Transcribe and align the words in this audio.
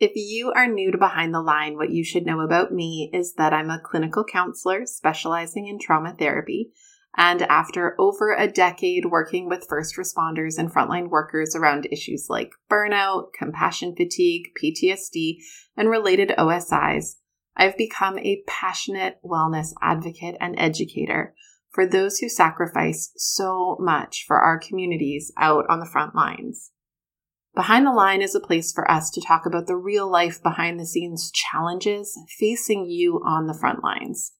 If 0.00 0.12
you 0.14 0.52
are 0.52 0.68
new 0.68 0.92
to 0.92 0.98
Behind 0.98 1.34
the 1.34 1.42
Line, 1.42 1.74
what 1.74 1.90
you 1.90 2.04
should 2.04 2.24
know 2.24 2.40
about 2.40 2.72
me 2.72 3.10
is 3.12 3.34
that 3.34 3.52
I'm 3.52 3.68
a 3.68 3.80
clinical 3.80 4.24
counselor 4.24 4.86
specializing 4.86 5.66
in 5.66 5.80
trauma 5.80 6.14
therapy. 6.16 6.70
And 7.16 7.42
after 7.42 7.96
over 7.98 8.32
a 8.32 8.46
decade 8.46 9.06
working 9.06 9.48
with 9.48 9.66
first 9.68 9.96
responders 9.96 10.56
and 10.56 10.72
frontline 10.72 11.08
workers 11.08 11.56
around 11.56 11.88
issues 11.90 12.26
like 12.28 12.52
burnout, 12.70 13.32
compassion 13.36 13.96
fatigue, 13.96 14.50
PTSD, 14.62 15.38
and 15.76 15.90
related 15.90 16.32
OSIs, 16.38 17.16
I've 17.56 17.76
become 17.76 18.20
a 18.20 18.44
passionate 18.46 19.18
wellness 19.24 19.72
advocate 19.82 20.36
and 20.40 20.54
educator 20.56 21.34
for 21.70 21.84
those 21.84 22.18
who 22.18 22.28
sacrifice 22.28 23.10
so 23.16 23.76
much 23.80 24.24
for 24.28 24.38
our 24.38 24.60
communities 24.60 25.32
out 25.36 25.64
on 25.68 25.80
the 25.80 25.86
front 25.86 26.14
lines. 26.14 26.70
Behind 27.58 27.84
the 27.84 27.92
Line 27.92 28.22
is 28.22 28.36
a 28.36 28.40
place 28.40 28.72
for 28.72 28.88
us 28.88 29.10
to 29.10 29.20
talk 29.20 29.44
about 29.44 29.66
the 29.66 29.74
real 29.74 30.08
life 30.08 30.40
behind 30.40 30.78
the 30.78 30.86
scenes 30.86 31.28
challenges 31.32 32.16
facing 32.38 32.88
you 32.88 33.20
on 33.26 33.48
the 33.48 33.52
front 33.52 33.82
lines. 33.82 34.30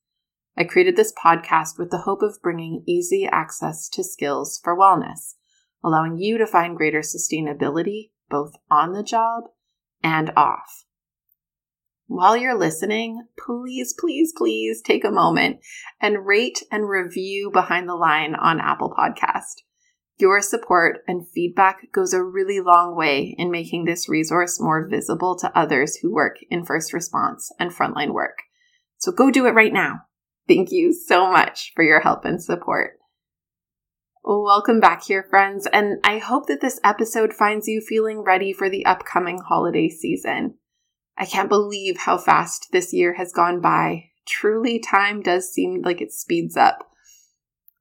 I 0.57 0.63
created 0.63 0.95
this 0.95 1.13
podcast 1.13 1.81
with 1.81 1.91
the 1.91 2.03
hope 2.03 2.23
of 2.23 2.41
bringing 2.41 2.85
easy 2.87 3.27
access 3.27 3.89
to 3.89 4.05
skills 4.05 4.61
for 4.63 4.79
wellness, 4.79 5.35
allowing 5.83 6.19
you 6.19 6.39
to 6.39 6.47
find 6.47 6.77
greater 6.77 7.01
sustainability 7.01 8.13
both 8.31 8.53
on 8.71 8.93
the 8.93 9.03
job 9.03 9.47
and 10.01 10.31
off. 10.37 10.85
While 12.07 12.37
you're 12.37 12.57
listening, 12.57 13.27
please, 13.37 13.97
please, 13.99 14.33
please 14.37 14.81
take 14.81 15.05
a 15.05 15.11
moment 15.11 15.59
and 16.01 16.25
rate 16.25 16.63
and 16.71 16.89
review 16.89 17.51
Behind 17.51 17.89
the 17.89 17.97
Line 17.97 18.37
on 18.37 18.61
Apple 18.61 18.95
Podcast. 18.97 19.63
Your 20.19 20.43
support 20.43 21.05
and 21.07 21.29
feedback 21.29 21.93
goes 21.93 22.13
a 22.13 22.23
really 22.23 22.61
long 22.61 22.97
way 22.97 23.37
in 23.39 23.53
making 23.53 23.85
this 23.85 24.09
resource 24.09 24.61
more 24.61 24.89
visible 24.89 25.37
to 25.39 25.57
others 25.57 25.95
who 25.97 26.13
work 26.13 26.39
in 26.51 26.65
first 26.65 26.93
response 26.93 27.53
and 27.61 27.71
frontline 27.71 28.13
work. 28.13 28.39
So 28.97 29.13
go 29.13 29.31
do 29.31 29.47
it 29.47 29.55
right 29.55 29.73
now. 29.73 30.01
Thank 30.49 30.73
you 30.73 30.93
so 30.93 31.31
much 31.31 31.71
for 31.77 31.85
your 31.85 32.01
help 32.01 32.25
and 32.25 32.43
support. 32.43 32.99
Welcome 34.25 34.81
back 34.81 35.05
here, 35.05 35.25
friends, 35.31 35.69
and 35.73 35.99
I 36.03 36.19
hope 36.19 36.49
that 36.49 36.61
this 36.61 36.81
episode 36.83 37.33
finds 37.33 37.69
you 37.69 37.81
feeling 37.81 38.25
ready 38.25 38.53
for 38.53 38.69
the 38.69 38.85
upcoming 38.87 39.39
holiday 39.39 39.89
season. 39.89 40.55
I 41.17 41.27
can't 41.27 41.49
believe 41.49 41.97
how 41.97 42.19
fast 42.19 42.71
this 42.73 42.93
year 42.93 43.15
has 43.15 43.33
gone 43.33 43.61
by. 43.61 44.07
Truly, 44.27 44.81
time 44.81 45.23
does 45.23 45.53
seem 45.53 45.83
like 45.83 46.01
it 46.01 46.13
speeds 46.13 46.57
up. 46.57 46.91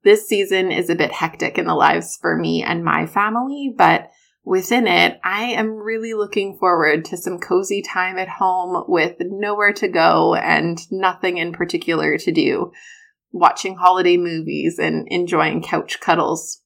This 0.08 0.26
season 0.26 0.72
is 0.72 0.90
a 0.90 0.96
bit 0.96 1.12
hectic 1.12 1.58
in 1.58 1.66
the 1.66 1.76
lives 1.76 2.18
for 2.22 2.38
me 2.38 2.64
and 2.64 2.82
my 2.82 3.08
family, 3.08 3.74
but 3.78 4.10
within 4.46 4.88
it, 4.88 5.20
I 5.22 5.48
am 5.48 5.72
really 5.72 6.14
looking 6.14 6.58
forward 6.58 7.04
to 7.04 7.18
some 7.18 7.40
cozy 7.40 7.82
time 7.82 8.18
at 8.18 8.30
home 8.30 8.86
with 8.88 9.18
nowhere 9.20 9.74
to 9.74 9.90
go 9.90 10.34
and 10.34 10.80
nothing 10.90 11.40
in 11.40 11.52
particular 11.52 12.18
to 12.20 12.32
do, 12.32 12.72
watching 13.34 13.76
holiday 13.76 14.16
movies 14.16 14.80
and 14.80 15.10
enjoying 15.10 15.62
couch 15.62 16.00
cuddles. 16.00 16.62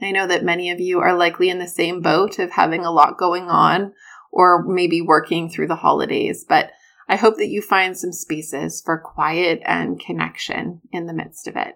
I 0.00 0.12
know 0.12 0.28
that 0.28 0.44
many 0.44 0.70
of 0.70 0.78
you 0.78 1.00
are 1.00 1.16
likely 1.16 1.50
in 1.50 1.58
the 1.58 1.66
same 1.66 2.00
boat 2.00 2.38
of 2.38 2.52
having 2.52 2.84
a 2.84 2.92
lot 2.92 3.18
going 3.18 3.50
on 3.50 3.92
or 4.30 4.64
maybe 4.64 5.00
working 5.00 5.50
through 5.50 5.66
the 5.66 5.74
holidays, 5.74 6.46
but 6.48 6.70
I 7.08 7.16
hope 7.16 7.38
that 7.38 7.48
you 7.48 7.60
find 7.60 7.98
some 7.98 8.12
spaces 8.12 8.80
for 8.84 9.00
quiet 9.00 9.62
and 9.64 9.98
connection 9.98 10.82
in 10.92 11.06
the 11.06 11.12
midst 11.12 11.48
of 11.48 11.56
it. 11.56 11.74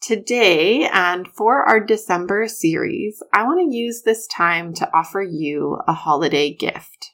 Today 0.00 0.88
and 0.90 1.28
for 1.28 1.62
our 1.62 1.78
December 1.78 2.48
series, 2.48 3.22
I 3.34 3.42
want 3.42 3.60
to 3.60 3.76
use 3.76 4.00
this 4.00 4.26
time 4.26 4.72
to 4.74 4.90
offer 4.96 5.20
you 5.20 5.78
a 5.86 5.92
holiday 5.92 6.54
gift. 6.54 7.12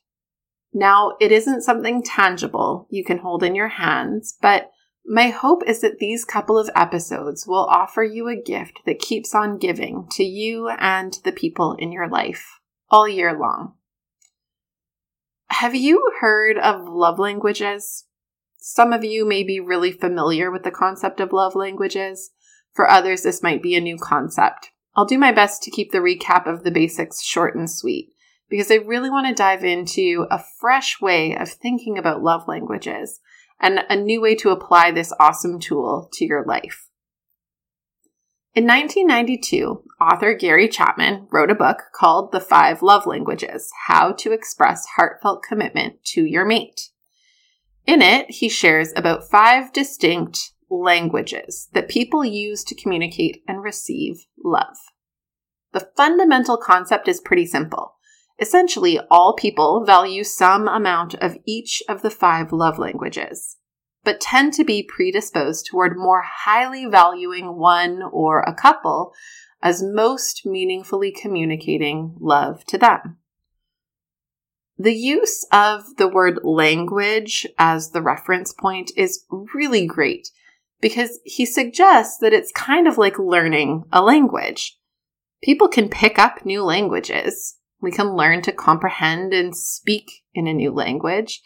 Now, 0.72 1.16
it 1.20 1.32
isn't 1.32 1.62
something 1.62 2.00
tangible 2.04 2.86
you 2.88 3.04
can 3.04 3.18
hold 3.18 3.42
in 3.42 3.56
your 3.56 3.68
hands, 3.68 4.38
but 4.40 4.70
my 5.04 5.30
hope 5.30 5.64
is 5.66 5.80
that 5.80 5.98
these 5.98 6.24
couple 6.24 6.56
of 6.56 6.70
episodes 6.76 7.44
will 7.44 7.64
offer 7.64 8.04
you 8.04 8.28
a 8.28 8.40
gift 8.40 8.78
that 8.86 9.00
keeps 9.00 9.34
on 9.34 9.58
giving 9.58 10.06
to 10.12 10.22
you 10.22 10.68
and 10.68 11.18
the 11.24 11.32
people 11.32 11.74
in 11.80 11.90
your 11.90 12.08
life 12.08 12.60
all 12.88 13.08
year 13.08 13.36
long. 13.36 13.74
Have 15.48 15.74
you 15.74 16.12
heard 16.20 16.56
of 16.56 16.88
love 16.88 17.18
languages? 17.18 18.04
Some 18.58 18.92
of 18.92 19.04
you 19.04 19.24
may 19.24 19.42
be 19.42 19.58
really 19.58 19.92
familiar 19.92 20.52
with 20.52 20.62
the 20.62 20.70
concept 20.70 21.18
of 21.20 21.32
love 21.32 21.56
languages. 21.56 22.30
For 22.76 22.88
others, 22.88 23.22
this 23.22 23.42
might 23.42 23.62
be 23.62 23.74
a 23.74 23.80
new 23.80 23.96
concept. 23.96 24.70
I'll 24.94 25.06
do 25.06 25.18
my 25.18 25.32
best 25.32 25.62
to 25.62 25.70
keep 25.70 25.92
the 25.92 25.98
recap 25.98 26.46
of 26.46 26.62
the 26.62 26.70
basics 26.70 27.22
short 27.22 27.56
and 27.56 27.70
sweet 27.70 28.12
because 28.50 28.70
I 28.70 28.76
really 28.76 29.08
want 29.08 29.26
to 29.26 29.34
dive 29.34 29.64
into 29.64 30.26
a 30.30 30.44
fresh 30.60 31.00
way 31.00 31.34
of 31.34 31.48
thinking 31.50 31.96
about 31.96 32.22
love 32.22 32.46
languages 32.46 33.20
and 33.58 33.80
a 33.88 33.96
new 33.96 34.20
way 34.20 34.34
to 34.36 34.50
apply 34.50 34.90
this 34.90 35.12
awesome 35.18 35.58
tool 35.58 36.10
to 36.12 36.26
your 36.26 36.44
life. 36.44 36.88
In 38.54 38.66
1992, 38.66 39.82
author 39.98 40.34
Gary 40.34 40.68
Chapman 40.68 41.28
wrote 41.32 41.50
a 41.50 41.54
book 41.54 41.78
called 41.94 42.30
The 42.30 42.40
Five 42.40 42.82
Love 42.82 43.06
Languages 43.06 43.70
How 43.86 44.12
to 44.12 44.32
Express 44.32 44.86
Heartfelt 44.96 45.42
Commitment 45.42 46.04
to 46.04 46.24
Your 46.24 46.44
Mate. 46.44 46.90
In 47.86 48.02
it, 48.02 48.30
he 48.30 48.48
shares 48.50 48.92
about 48.96 49.28
five 49.28 49.72
distinct 49.72 50.52
languages 50.70 51.68
that 51.72 51.88
people 51.88 52.24
use 52.24 52.64
to 52.64 52.74
communicate 52.74 53.42
and 53.46 53.62
receive 53.62 54.26
love. 54.42 54.76
The 55.72 55.88
fundamental 55.96 56.56
concept 56.56 57.08
is 57.08 57.20
pretty 57.20 57.46
simple. 57.46 57.96
Essentially, 58.38 59.00
all 59.10 59.34
people 59.34 59.84
value 59.84 60.24
some 60.24 60.68
amount 60.68 61.14
of 61.14 61.38
each 61.46 61.82
of 61.88 62.02
the 62.02 62.10
five 62.10 62.52
love 62.52 62.78
languages, 62.78 63.56
but 64.04 64.20
tend 64.20 64.52
to 64.54 64.64
be 64.64 64.82
predisposed 64.82 65.66
toward 65.66 65.96
more 65.96 66.22
highly 66.22 66.86
valuing 66.86 67.56
one 67.56 68.02
or 68.12 68.40
a 68.40 68.54
couple 68.54 69.12
as 69.62 69.82
most 69.82 70.44
meaningfully 70.44 71.10
communicating 71.10 72.14
love 72.20 72.64
to 72.66 72.78
them. 72.78 73.16
The 74.78 74.94
use 74.94 75.46
of 75.50 75.96
the 75.96 76.08
word 76.08 76.40
language 76.44 77.46
as 77.58 77.92
the 77.92 78.02
reference 78.02 78.52
point 78.52 78.92
is 78.96 79.24
really 79.54 79.86
great 79.86 80.28
because 80.80 81.20
he 81.24 81.46
suggests 81.46 82.18
that 82.18 82.32
it's 82.32 82.52
kind 82.52 82.86
of 82.86 82.98
like 82.98 83.18
learning 83.18 83.84
a 83.92 84.02
language. 84.02 84.78
People 85.42 85.68
can 85.68 85.88
pick 85.88 86.18
up 86.18 86.44
new 86.44 86.62
languages. 86.62 87.56
We 87.80 87.90
can 87.92 88.16
learn 88.16 88.42
to 88.42 88.52
comprehend 88.52 89.32
and 89.32 89.56
speak 89.56 90.10
in 90.34 90.46
a 90.46 90.54
new 90.54 90.72
language 90.72 91.42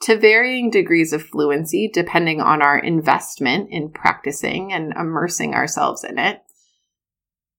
to 0.00 0.16
varying 0.16 0.70
degrees 0.70 1.12
of 1.12 1.22
fluency 1.22 1.90
depending 1.92 2.40
on 2.40 2.62
our 2.62 2.78
investment 2.78 3.68
in 3.70 3.90
practicing 3.90 4.72
and 4.72 4.92
immersing 4.92 5.54
ourselves 5.54 6.04
in 6.04 6.18
it. 6.18 6.40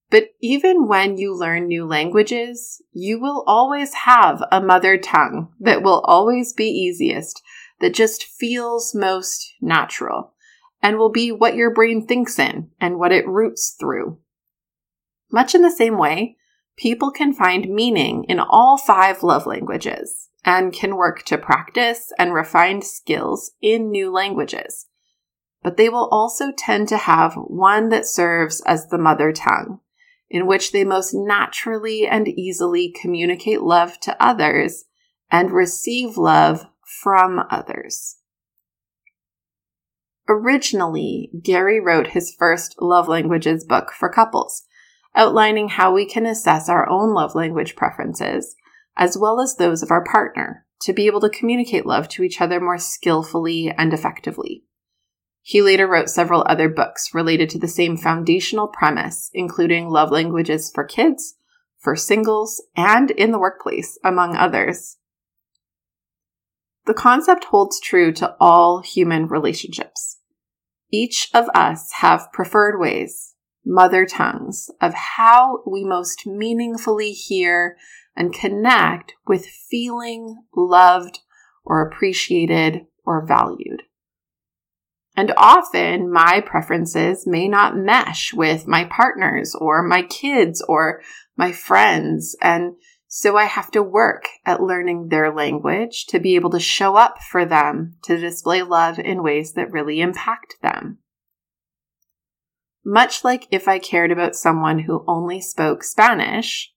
But 0.10 0.30
even 0.42 0.88
when 0.88 1.18
you 1.18 1.36
learn 1.36 1.68
new 1.68 1.86
languages, 1.86 2.82
you 2.92 3.20
will 3.20 3.44
always 3.46 3.94
have 3.94 4.44
a 4.52 4.62
mother 4.62 4.98
tongue 4.98 5.54
that 5.60 5.84
will 5.84 6.00
always 6.02 6.54
be 6.54 6.66
easiest, 6.66 7.44
that 7.80 7.94
just 7.94 8.24
feels 8.24 8.96
most 8.96 9.54
natural 9.62 10.34
and 10.82 10.98
will 10.98 11.12
be 11.12 11.32
what 11.32 11.56
your 11.56 11.74
brain 11.74 12.06
thinks 12.06 12.40
in 12.40 12.70
and 12.80 12.98
what 12.98 13.12
it 13.12 13.28
roots 13.28 13.76
through. 13.80 14.20
Much 15.32 15.54
in 15.54 15.62
the 15.62 15.72
same 15.72 15.98
way, 15.98 16.38
people 16.78 17.12
can 17.12 17.34
find 17.34 17.70
meaning 17.70 18.24
in 18.30 18.40
all 18.40 18.78
five 18.78 19.22
love 19.22 19.46
languages 19.46 20.30
and 20.46 20.74
can 20.74 20.96
work 20.96 21.24
to 21.26 21.38
practice 21.38 22.12
and 22.18 22.34
refine 22.34 22.82
skills 22.82 23.52
in 23.62 23.92
new 23.92 24.12
languages. 24.12 24.88
But 25.62 25.76
they 25.76 25.90
will 25.90 26.08
also 26.12 26.52
tend 26.58 26.88
to 26.88 26.98
have 26.98 27.36
one 27.36 27.90
that 27.90 28.06
serves 28.06 28.62
as 28.62 28.88
the 28.88 28.98
mother 28.98 29.34
tongue, 29.34 29.80
in 30.30 30.48
which 30.48 30.72
they 30.72 30.86
most 30.86 31.14
naturally 31.14 32.08
and 32.08 32.28
easily 32.30 32.96
communicate 33.02 33.62
love 33.62 34.00
to 34.02 34.24
others 34.24 34.86
and 35.30 35.52
receive 35.52 36.18
love 36.18 36.66
from 37.02 37.44
others. 37.52 38.19
Originally, 40.32 41.32
Gary 41.42 41.80
wrote 41.80 42.10
his 42.10 42.32
first 42.32 42.80
love 42.80 43.08
languages 43.08 43.66
book 43.66 43.92
for 43.92 44.10
couples, 44.10 44.62
outlining 45.16 45.70
how 45.70 45.92
we 45.92 46.06
can 46.06 46.28
assess 46.28 46.70
our 46.70 46.88
own 46.88 47.16
love 47.16 47.34
language 47.34 47.76
preferences, 47.76 48.56
as 48.96 49.18
well 49.18 49.42
as 49.42 49.56
those 49.56 49.82
of 49.82 49.90
our 49.90 50.04
partner, 50.04 50.68
to 50.82 50.94
be 50.94 51.08
able 51.08 51.20
to 51.20 51.30
communicate 51.30 51.84
love 51.84 52.08
to 52.08 52.22
each 52.22 52.40
other 52.40 52.60
more 52.60 52.78
skillfully 52.78 53.74
and 53.76 53.92
effectively. 53.92 54.64
He 55.42 55.64
later 55.64 55.88
wrote 55.88 56.10
several 56.10 56.44
other 56.46 56.70
books 56.70 57.12
related 57.12 57.50
to 57.50 57.60
the 57.60 57.68
same 57.68 57.98
foundational 57.98 58.68
premise, 58.68 59.32
including 59.34 59.90
love 59.90 60.12
languages 60.12 60.72
for 60.72 60.84
kids, 60.84 61.38
for 61.80 61.96
singles, 61.96 62.64
and 62.78 63.10
in 63.10 63.32
the 63.32 63.40
workplace, 63.40 63.98
among 64.04 64.36
others. 64.36 64.98
The 66.86 66.94
concept 66.94 67.46
holds 67.46 67.80
true 67.80 68.12
to 68.14 68.36
all 68.40 68.82
human 68.82 69.26
relationships. 69.26 70.19
Each 70.92 71.30
of 71.34 71.46
us 71.54 71.92
have 72.00 72.32
preferred 72.34 72.80
ways, 72.80 73.36
mother 73.66 74.06
tongues, 74.06 74.70
of 74.82 74.94
how 74.94 75.62
we 75.66 75.84
most 75.84 76.26
meaningfully 76.26 77.12
hear 77.12 77.78
and 78.16 78.34
connect 78.34 79.14
with 79.28 79.46
feeling 79.46 80.44
loved 80.56 81.20
or 81.64 81.82
appreciated 81.82 82.88
or 83.06 83.26
valued. 83.26 83.84
And 85.16 85.34
often 85.36 86.12
my 86.12 86.42
preferences 86.46 87.28
may 87.28 87.48
not 87.48 87.76
mesh 87.76 88.34
with 88.34 88.68
my 88.68 88.86
partner's 88.86 89.54
or 89.54 89.84
my 89.84 90.04
kids 90.04 90.64
or 90.68 91.02
my 91.36 91.52
friends. 91.52 92.36
And 92.42 92.76
so 93.12 93.36
I 93.36 93.46
have 93.46 93.72
to 93.72 93.82
work 93.82 94.26
at 94.46 94.62
learning 94.62 95.08
their 95.10 95.34
language 95.34 96.06
to 96.10 96.20
be 96.20 96.36
able 96.36 96.52
to 96.52 96.60
show 96.60 96.96
up 96.96 97.18
for 97.24 97.44
them, 97.44 97.96
to 98.04 98.18
display 98.18 98.62
love 98.62 99.00
in 99.00 99.24
ways 99.24 99.54
that 99.54 99.72
really 99.72 100.00
impact 100.00 100.58
them. 100.62 101.00
Much 102.86 103.24
like 103.24 103.48
if 103.50 103.68
I 103.68 103.80
cared 103.80 104.12
about 104.12 104.36
someone 104.36 104.80
who 104.80 105.04
only 105.08 105.42
spoke 105.42 105.84
Spanish, 105.84 106.72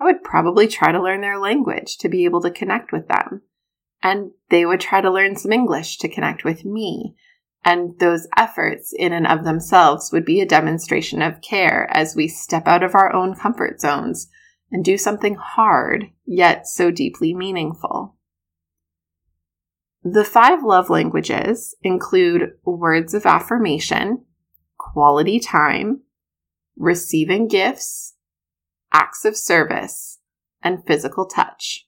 I 0.00 0.04
would 0.04 0.22
probably 0.22 0.68
try 0.68 0.92
to 0.92 1.02
learn 1.02 1.20
their 1.20 1.38
language 1.38 1.98
to 1.98 2.08
be 2.08 2.24
able 2.26 2.42
to 2.42 2.50
connect 2.52 2.92
with 2.92 3.08
them. 3.08 3.42
And 4.04 4.30
they 4.50 4.64
would 4.64 4.80
try 4.80 5.00
to 5.00 5.10
learn 5.10 5.34
some 5.34 5.52
English 5.52 5.98
to 5.98 6.08
connect 6.08 6.44
with 6.44 6.64
me. 6.64 7.16
And 7.64 7.98
those 7.98 8.28
efforts 8.36 8.94
in 8.96 9.12
and 9.12 9.26
of 9.26 9.42
themselves 9.42 10.12
would 10.12 10.24
be 10.24 10.40
a 10.40 10.46
demonstration 10.46 11.22
of 11.22 11.40
care 11.40 11.88
as 11.90 12.14
we 12.14 12.28
step 12.28 12.68
out 12.68 12.84
of 12.84 12.94
our 12.94 13.12
own 13.12 13.34
comfort 13.34 13.80
zones 13.80 14.28
and 14.72 14.84
do 14.84 14.96
something 14.96 15.36
hard, 15.36 16.06
yet 16.26 16.66
so 16.66 16.90
deeply 16.90 17.34
meaningful. 17.34 18.16
The 20.02 20.24
five 20.24 20.64
love 20.64 20.90
languages 20.90 21.76
include 21.82 22.54
words 22.64 23.14
of 23.14 23.26
affirmation, 23.26 24.24
quality 24.78 25.38
time, 25.38 26.00
receiving 26.76 27.46
gifts, 27.46 28.14
acts 28.92 29.24
of 29.24 29.36
service, 29.36 30.18
and 30.62 30.84
physical 30.86 31.26
touch. 31.26 31.86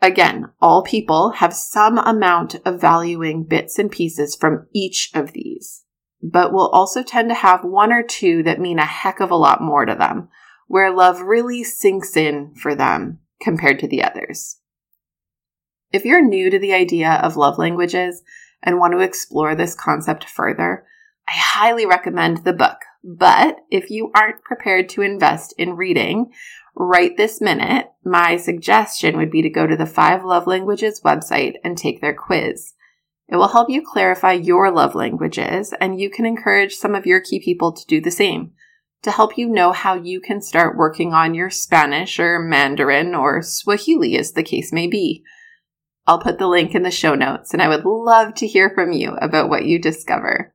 Again, 0.00 0.50
all 0.60 0.82
people 0.82 1.30
have 1.30 1.54
some 1.54 1.96
amount 1.98 2.56
of 2.64 2.80
valuing 2.80 3.44
bits 3.44 3.78
and 3.78 3.90
pieces 3.90 4.36
from 4.36 4.66
each 4.74 5.10
of 5.14 5.32
these, 5.32 5.84
but 6.22 6.52
will 6.52 6.68
also 6.68 7.02
tend 7.02 7.28
to 7.30 7.34
have 7.34 7.64
one 7.64 7.92
or 7.92 8.02
two 8.02 8.42
that 8.42 8.60
mean 8.60 8.78
a 8.78 8.84
heck 8.84 9.20
of 9.20 9.30
a 9.30 9.36
lot 9.36 9.60
more 9.60 9.84
to 9.84 9.94
them, 9.94 10.28
where 10.72 10.90
love 10.90 11.20
really 11.20 11.62
sinks 11.62 12.16
in 12.16 12.54
for 12.54 12.74
them 12.74 13.18
compared 13.42 13.78
to 13.78 13.86
the 13.86 14.02
others. 14.02 14.56
If 15.92 16.06
you're 16.06 16.26
new 16.26 16.48
to 16.48 16.58
the 16.58 16.72
idea 16.72 17.20
of 17.22 17.36
love 17.36 17.58
languages 17.58 18.22
and 18.62 18.78
want 18.78 18.94
to 18.94 19.00
explore 19.00 19.54
this 19.54 19.74
concept 19.74 20.24
further, 20.24 20.86
I 21.28 21.32
highly 21.34 21.84
recommend 21.84 22.38
the 22.38 22.54
book. 22.54 22.78
But 23.04 23.58
if 23.70 23.90
you 23.90 24.12
aren't 24.14 24.44
prepared 24.44 24.88
to 24.90 25.02
invest 25.02 25.52
in 25.58 25.76
reading 25.76 26.32
right 26.74 27.18
this 27.18 27.38
minute, 27.42 27.88
my 28.02 28.38
suggestion 28.38 29.18
would 29.18 29.30
be 29.30 29.42
to 29.42 29.50
go 29.50 29.66
to 29.66 29.76
the 29.76 29.84
Five 29.84 30.24
Love 30.24 30.46
Languages 30.46 31.02
website 31.04 31.56
and 31.62 31.76
take 31.76 32.00
their 32.00 32.14
quiz. 32.14 32.72
It 33.28 33.36
will 33.36 33.48
help 33.48 33.68
you 33.68 33.82
clarify 33.82 34.32
your 34.32 34.70
love 34.70 34.94
languages, 34.94 35.74
and 35.82 36.00
you 36.00 36.08
can 36.08 36.24
encourage 36.24 36.76
some 36.76 36.94
of 36.94 37.04
your 37.04 37.20
key 37.20 37.40
people 37.40 37.72
to 37.72 37.86
do 37.86 38.00
the 38.00 38.10
same 38.10 38.52
to 39.02 39.10
help 39.10 39.36
you 39.36 39.48
know 39.48 39.72
how 39.72 39.94
you 39.94 40.20
can 40.20 40.40
start 40.40 40.76
working 40.76 41.12
on 41.12 41.34
your 41.34 41.50
Spanish 41.50 42.18
or 42.18 42.38
Mandarin 42.38 43.14
or 43.14 43.42
Swahili, 43.42 44.16
as 44.16 44.32
the 44.32 44.42
case 44.42 44.72
may 44.72 44.86
be. 44.86 45.24
I'll 46.06 46.20
put 46.20 46.38
the 46.38 46.48
link 46.48 46.74
in 46.74 46.82
the 46.82 46.90
show 46.90 47.14
notes, 47.14 47.52
and 47.52 47.62
I 47.62 47.68
would 47.68 47.84
love 47.84 48.34
to 48.34 48.46
hear 48.46 48.70
from 48.70 48.92
you 48.92 49.14
about 49.20 49.48
what 49.48 49.64
you 49.64 49.80
discover. 49.80 50.54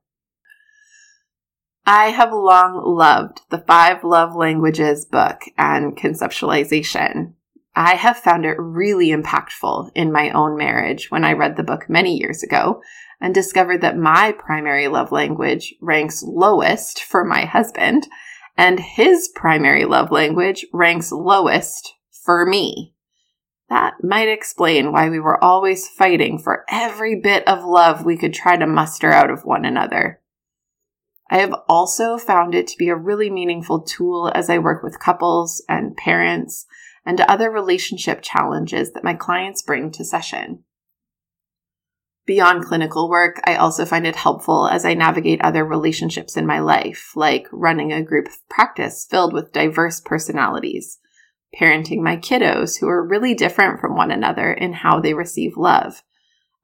I 1.85 2.07
have 2.07 2.33
long 2.33 2.81
loved 2.83 3.41
the 3.49 3.59
Five 3.59 4.03
Love 4.03 4.35
Languages 4.35 5.05
book 5.05 5.41
and 5.57 5.95
conceptualization. 5.95 7.33
I 7.75 7.95
have 7.95 8.17
found 8.17 8.45
it 8.45 8.57
really 8.59 9.09
impactful 9.09 9.91
in 9.95 10.11
my 10.11 10.31
own 10.31 10.57
marriage 10.57 11.09
when 11.11 11.23
I 11.23 11.33
read 11.33 11.55
the 11.55 11.63
book 11.63 11.89
many 11.89 12.17
years 12.17 12.44
ago 12.44 12.81
and 13.21 13.33
discovered 13.33 13.81
that 13.81 13.97
my 13.97 14.33
primary 14.33 14.88
love 14.88 15.11
language 15.11 15.75
ranks 15.81 16.23
lowest 16.23 17.03
for 17.03 17.23
my 17.23 17.45
husband 17.45 18.07
and 18.57 18.80
his 18.80 19.30
primary 19.36 19.86
love 19.86 20.12
language 20.12 20.65
ranks 20.74 21.12
lowest 21.12 21.94
for 22.09 22.45
me. 22.45 22.94
That 23.69 23.95
might 24.04 24.30
explain 24.30 24.92
why 24.92 25.09
we 25.09 25.19
were 25.19 25.44
always 25.44 25.88
fighting 25.88 26.39
for 26.39 26.63
every 26.69 27.19
bit 27.19 27.48
of 27.48 27.65
love 27.65 28.06
we 28.06 28.18
could 28.18 28.33
try 28.33 28.56
to 28.57 28.65
muster 28.65 29.12
out 29.12 29.30
of 29.30 29.44
one 29.44 29.65
another. 29.65 30.21
I 31.30 31.39
have 31.39 31.54
also 31.68 32.18
found 32.18 32.56
it 32.56 32.68
to 32.68 32.77
be 32.77 32.88
a 32.88 32.95
really 32.95 33.30
meaningful 33.30 33.81
tool 33.81 34.31
as 34.33 34.50
I 34.50 34.59
work 34.59 34.81
with 34.81 35.00
couples 35.00 35.63
and 35.68 35.98
parents 35.98 36.65
and 37.06 37.19
other 37.21 37.51
relationship 37.51 38.21
challenges 38.21 38.94
that 38.94 39.04
my 39.04 39.13
clients 39.13 39.62
bring 39.62 39.92
to 39.92 40.06
session. 40.06 40.63
Beyond 42.27 42.65
clinical 42.65 43.09
work, 43.09 43.39
I 43.45 43.56
also 43.56 43.85
find 43.85 44.06
it 44.06 44.18
helpful 44.18 44.68
as 44.68 44.83
I 44.83 44.94
navigate 44.94 45.41
other 45.41 45.63
relationships 45.63 46.35
in 46.35 46.45
my 46.45 46.59
life, 46.59 47.13
like 47.15 47.47
running 47.53 47.94
a 47.94 48.03
group 48.03 48.27
practice 48.50 49.07
filled 49.09 49.31
with 49.31 49.53
diverse 49.53 50.01
personalities, 50.01 51.00
parenting 51.57 52.01
my 52.01 52.18
kiddos 52.18 52.79
who 52.79 52.89
are 52.89 53.07
really 53.07 53.33
different 53.33 53.79
from 53.79 53.95
one 53.95 54.12
another 54.12 54.51
in 54.51 54.74
how 54.74 55.00
they 55.00 55.13
receive 55.13 55.56
love, 55.56 56.03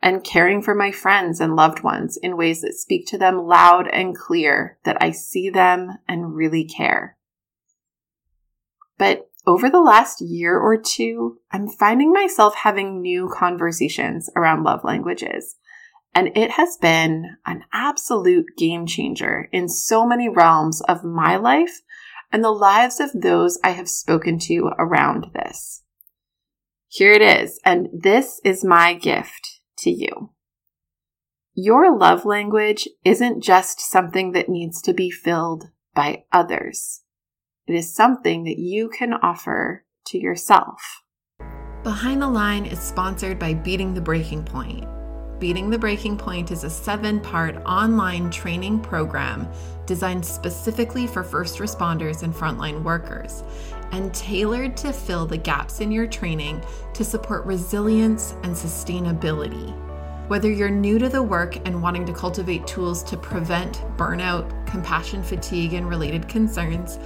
and 0.01 0.25
caring 0.25 0.61
for 0.61 0.75
my 0.75 0.91
friends 0.91 1.39
and 1.39 1.55
loved 1.55 1.81
ones 1.81 2.17
in 2.17 2.35
ways 2.35 2.59
that 2.59 2.73
speak 2.73 3.07
to 3.07 3.17
them 3.17 3.37
loud 3.37 3.87
and 3.87 4.17
clear 4.17 4.77
that 4.83 4.97
I 4.99 5.11
see 5.11 5.49
them 5.49 5.97
and 6.09 6.35
really 6.35 6.65
care. 6.65 7.15
But 8.97 9.29
over 9.45 9.69
the 9.69 9.81
last 9.81 10.21
year 10.21 10.57
or 10.57 10.77
two, 10.77 11.39
I'm 11.51 11.67
finding 11.67 12.11
myself 12.13 12.55
having 12.55 13.01
new 13.01 13.29
conversations 13.33 14.29
around 14.35 14.63
love 14.63 14.83
languages. 14.83 15.55
And 16.15 16.29
it 16.35 16.51
has 16.51 16.77
been 16.77 17.37
an 17.45 17.63
absolute 17.73 18.45
game 18.57 18.85
changer 18.85 19.49
in 19.51 19.67
so 19.67 20.05
many 20.05 20.29
realms 20.29 20.81
of 20.81 21.03
my 21.03 21.35
life 21.35 21.81
and 22.31 22.43
the 22.43 22.51
lives 22.51 22.99
of 22.99 23.11
those 23.13 23.59
I 23.63 23.71
have 23.71 23.89
spoken 23.89 24.39
to 24.39 24.71
around 24.77 25.27
this. 25.33 25.83
Here 26.87 27.11
it 27.11 27.21
is, 27.21 27.59
and 27.65 27.89
this 27.91 28.39
is 28.43 28.63
my 28.63 28.93
gift 28.93 29.61
to 29.79 29.89
you. 29.89 30.31
Your 31.55 31.95
love 31.95 32.25
language 32.25 32.87
isn't 33.03 33.43
just 33.43 33.79
something 33.79 34.31
that 34.31 34.49
needs 34.49 34.81
to 34.83 34.93
be 34.93 35.11
filled 35.11 35.69
by 35.93 36.23
others. 36.31 37.02
It 37.65 37.75
is 37.75 37.93
something 37.93 38.43
that 38.43 38.57
you 38.57 38.89
can 38.89 39.13
offer 39.13 39.85
to 40.07 40.17
yourself. 40.17 41.01
Behind 41.83 42.21
the 42.21 42.27
Line 42.27 42.65
is 42.65 42.79
sponsored 42.79 43.39
by 43.39 43.53
Beating 43.53 43.93
the 43.93 44.01
Breaking 44.01 44.43
Point. 44.43 44.85
Beating 45.39 45.69
the 45.69 45.77
Breaking 45.77 46.17
Point 46.17 46.51
is 46.51 46.65
a 46.65 46.69
seven 46.69 47.21
part 47.21 47.55
online 47.65 48.29
training 48.29 48.81
program 48.81 49.47
designed 49.85 50.25
specifically 50.25 51.07
for 51.07 51.23
first 51.23 51.59
responders 51.59 52.23
and 52.23 52.33
frontline 52.33 52.83
workers 52.83 53.43
and 53.93 54.13
tailored 54.13 54.75
to 54.77 54.91
fill 54.91 55.25
the 55.25 55.37
gaps 55.37 55.79
in 55.79 55.89
your 55.89 56.07
training 56.07 56.61
to 56.93 57.05
support 57.05 57.45
resilience 57.45 58.33
and 58.43 58.53
sustainability. 58.53 59.73
Whether 60.27 60.49
you're 60.49 60.69
new 60.69 60.99
to 60.99 61.09
the 61.09 61.21
work 61.21 61.57
and 61.65 61.81
wanting 61.81 62.05
to 62.07 62.13
cultivate 62.13 62.65
tools 62.65 63.03
to 63.03 63.17
prevent 63.17 63.75
burnout, 63.97 64.65
compassion 64.65 65.21
fatigue, 65.21 65.73
and 65.73 65.87
related 65.87 66.27
concerns, 66.27 66.97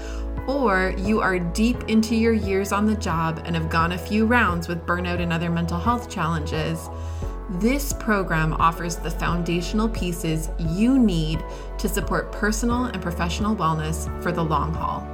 or 0.48 0.94
you 0.98 1.20
are 1.20 1.38
deep 1.38 1.84
into 1.90 2.16
your 2.16 2.34
years 2.34 2.72
on 2.72 2.86
the 2.86 2.96
job 2.96 3.42
and 3.46 3.56
have 3.56 3.70
gone 3.70 3.92
a 3.92 3.98
few 3.98 4.26
rounds 4.26 4.68
with 4.68 4.86
burnout 4.86 5.22
and 5.22 5.32
other 5.32 5.50
mental 5.50 5.78
health 5.78 6.10
challenges, 6.10 6.90
this 7.50 7.94
program 7.94 8.54
offers 8.54 8.96
the 8.96 9.12
foundational 9.12 9.88
pieces 9.88 10.50
you 10.60 10.98
need 10.98 11.44
to 11.78 11.88
support 11.88 12.32
personal 12.32 12.86
and 12.86 13.02
professional 13.02 13.56
wellness 13.56 14.08
for 14.22 14.32
the 14.32 14.44
long 14.44 14.74
haul. 14.74 15.06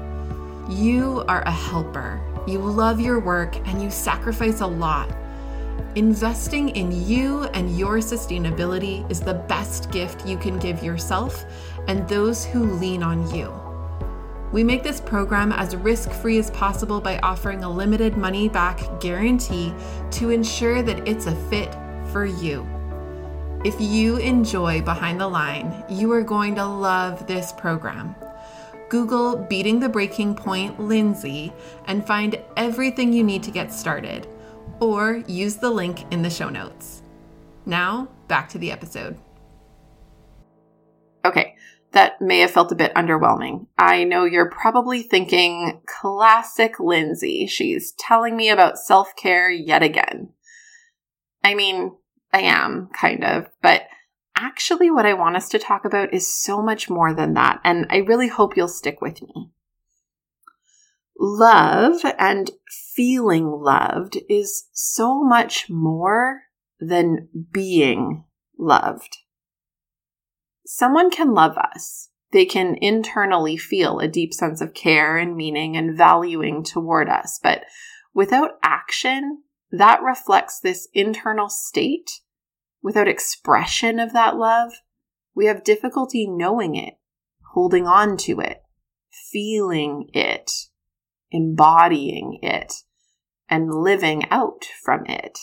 You 0.70 1.24
are 1.28 1.42
a 1.42 1.52
helper. 1.52 2.22
You 2.48 2.60
love 2.60 3.00
your 3.00 3.20
work 3.20 3.56
and 3.68 3.82
you 3.82 3.90
sacrifice 3.92 4.62
a 4.62 4.68
lot. 4.68 5.10
Investing 5.96 6.70
in 6.70 7.08
you 7.08 7.44
and 7.54 7.78
your 7.78 7.98
sustainability 7.98 9.10
is 9.12 9.20
the 9.20 9.36
best 9.36 9.92
gift 9.92 10.26
you 10.26 10.38
can 10.38 10.58
give 10.58 10.84
yourself 10.84 11.46
and 11.88 12.08
those 12.10 12.46
who 12.46 12.64
lean 12.74 13.04
on 13.04 13.34
you. 13.36 13.63
We 14.54 14.64
make 14.64 14.84
this 14.84 15.02
program 15.02 15.52
as 15.52 15.76
risk 15.76 16.12
free 16.12 16.38
as 16.38 16.52
possible 16.52 17.02
by 17.02 17.18
offering 17.24 17.64
a 17.64 17.70
limited 17.70 18.16
money 18.16 18.48
back 18.48 19.02
guarantee 19.02 19.74
to 20.12 20.30
ensure 20.30 20.84
that 20.84 21.08
it's 21.08 21.26
a 21.26 21.36
fit 21.50 21.76
for 22.12 22.26
you. 22.26 22.66
If 23.66 23.76
you 23.82 24.18
enjoy 24.18 24.84
Behind 24.84 25.20
the 25.20 25.28
Line, 25.28 25.84
you 25.90 26.12
are 26.12 26.22
going 26.22 26.54
to 26.56 26.66
love 26.66 27.26
this 27.26 27.52
program. 27.52 28.16
Google 28.90 29.38
Beating 29.38 29.80
the 29.80 29.90
Breaking 29.90 30.36
Point 30.36 30.80
Lindsay 30.80 31.52
and 31.86 32.06
find 32.06 32.40
everything 32.56 33.12
you 33.12 33.24
need 33.24 33.42
to 33.42 33.52
get 33.52 33.74
started, 33.74 34.28
or 34.80 35.24
use 35.26 35.56
the 35.56 35.72
link 35.72 36.06
in 36.12 36.22
the 36.22 36.30
show 36.30 36.50
notes. 36.50 37.02
Now, 37.66 38.08
back 38.28 38.50
to 38.50 38.60
the 38.60 38.72
episode. 38.72 39.18
Okay, 41.26 41.53
that 41.94 42.20
may 42.20 42.40
have 42.40 42.52
felt 42.52 42.72
a 42.72 42.76
bit 42.76 42.94
underwhelming. 42.96 43.68
I 43.78 44.04
know 44.04 44.26
you're 44.26 44.50
probably 44.50 45.04
thinking, 45.04 45.82
classic 45.88 46.80
Lindsay. 46.80 47.48
She's 47.48 47.94
telling 47.94 48.36
me 48.36 48.50
about 48.50 48.78
self 48.78 49.16
care 49.16 49.50
yet 49.50 49.82
again. 49.82 50.30
I 51.44 51.54
mean, 51.56 51.96
I 52.32 52.42
am, 52.42 52.90
kind 53.00 53.24
of, 53.24 53.48
but 53.62 53.84
actually, 54.36 54.90
what 54.90 55.06
I 55.06 55.14
want 55.14 55.36
us 55.36 55.50
to 55.50 55.60
talk 55.60 55.86
about 55.86 56.14
is 56.14 56.34
so 56.34 56.62
much 56.62 56.90
more 56.90 57.14
than 57.14 57.36
that, 57.36 57.62
and 57.64 57.86
I 57.90 57.98
really 57.98 58.28
hope 58.28 58.58
you'll 58.58 58.68
stick 58.68 59.00
with 59.02 59.22
me. 59.22 59.52
Love 61.20 62.02
and 62.18 62.52
feeling 62.96 63.46
loved 63.46 64.18
is 64.28 64.68
so 64.74 65.24
much 65.24 65.70
more 65.70 66.42
than 66.80 67.30
being 67.52 68.24
loved. 68.58 69.20
Someone 70.66 71.10
can 71.10 71.34
love 71.34 71.58
us. 71.58 72.10
They 72.32 72.46
can 72.46 72.76
internally 72.82 73.58
feel 73.58 74.00
a 74.00 74.08
deep 74.08 74.34
sense 74.34 74.62
of 74.62 74.74
care 74.74 75.18
and 75.18 75.36
meaning 75.36 75.78
and 75.78 75.96
valuing 75.96 76.64
toward 76.64 77.10
us, 77.10 77.40
but 77.42 77.64
without 78.14 78.58
action, 78.64 79.44
that 79.72 80.02
reflects 80.02 80.60
this 80.60 80.88
internal 80.94 81.50
state 81.50 82.22
without 82.84 83.08
expression 83.08 84.00
of 84.00 84.14
that 84.14 84.36
love, 84.36 84.74
we 85.34 85.46
have 85.46 85.64
difficulty 85.64 86.28
knowing 86.28 86.76
it, 86.76 86.96
holding 87.54 87.88
on 87.88 88.18
to 88.18 88.40
it, 88.40 88.62
feeling 89.32 90.10
it, 90.14 90.52
embodying 91.32 92.40
it, 92.44 92.74
and 93.50 93.74
living 93.74 94.24
out 94.30 94.66
from 94.84 95.06
it. 95.08 95.40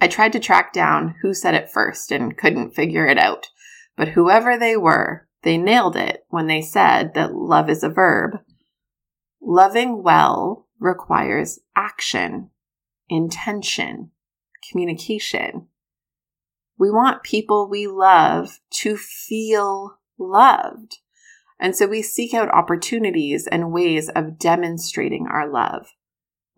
I 0.00 0.08
tried 0.08 0.32
to 0.32 0.40
track 0.40 0.72
down 0.72 1.16
who 1.22 1.34
said 1.34 1.54
it 1.54 1.70
first 1.70 2.10
and 2.10 2.36
couldn't 2.36 2.74
figure 2.74 3.06
it 3.06 3.18
out, 3.18 3.48
but 3.96 4.08
whoever 4.08 4.56
they 4.56 4.76
were, 4.76 5.28
they 5.42 5.58
nailed 5.58 5.96
it 5.96 6.24
when 6.28 6.46
they 6.46 6.62
said 6.62 7.14
that 7.14 7.34
love 7.34 7.68
is 7.68 7.82
a 7.82 7.88
verb. 7.88 8.38
Loving 9.42 10.02
well 10.02 10.66
requires 10.78 11.60
action, 11.76 12.50
intention, 13.08 14.10
communication. 14.70 15.68
We 16.78 16.90
want 16.90 17.22
people 17.22 17.68
we 17.68 17.86
love 17.86 18.60
to 18.70 18.96
feel 18.96 19.98
loved. 20.18 20.98
And 21.58 21.76
so 21.76 21.86
we 21.86 22.00
seek 22.00 22.32
out 22.32 22.48
opportunities 22.48 23.46
and 23.46 23.72
ways 23.72 24.08
of 24.08 24.38
demonstrating 24.38 25.26
our 25.26 25.46
love, 25.46 25.88